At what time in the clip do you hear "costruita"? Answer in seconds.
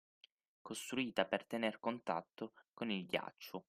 0.63-1.25